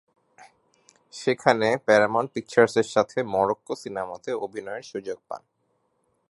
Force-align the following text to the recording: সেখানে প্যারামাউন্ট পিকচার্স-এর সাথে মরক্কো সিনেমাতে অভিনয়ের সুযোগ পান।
সেখানে 1.13 1.67
প্যারামাউন্ট 1.85 2.29
পিকচার্স-এর 2.33 2.87
সাথে 2.89 3.17
মরক্কো 3.33 3.73
সিনেমাতে 3.75 4.31
অভিনয়ের 4.45 4.85
সুযোগ 4.91 5.17
পান। 5.29 5.41